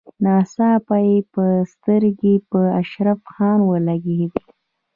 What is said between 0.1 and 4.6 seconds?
ناڅاپه يې سترګې په اشرف خان ولګېدې.